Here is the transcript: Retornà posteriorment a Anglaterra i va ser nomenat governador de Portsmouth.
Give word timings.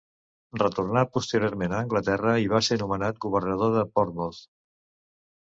Retornà 0.59 1.03
posteriorment 1.17 1.75
a 1.75 1.83
Anglaterra 1.87 2.33
i 2.45 2.49
va 2.55 2.63
ser 2.69 2.79
nomenat 2.85 3.23
governador 3.27 3.79
de 3.79 3.87
Portsmouth. 3.99 4.45